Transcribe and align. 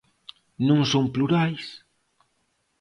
¿Non 0.67 0.79
son 0.91 1.05
plurais? 1.15 1.61